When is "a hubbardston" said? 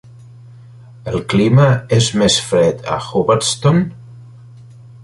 2.95-3.85